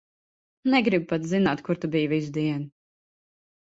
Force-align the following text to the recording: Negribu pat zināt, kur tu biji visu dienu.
Negribu 0.75 1.07
pat 1.13 1.29
zināt, 1.33 1.63
kur 1.69 1.81
tu 1.85 1.93
biji 1.97 2.11
visu 2.19 2.37
dienu. 2.43 2.71